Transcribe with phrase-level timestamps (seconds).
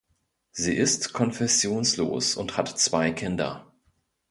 [0.51, 3.71] Sie ist konfessionslos und hat zwei Kinder.